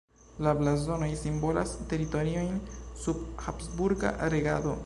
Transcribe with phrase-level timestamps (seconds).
[0.45, 2.59] La blazonoj simbolas teritoriojn
[3.05, 4.79] sub habsburga regado.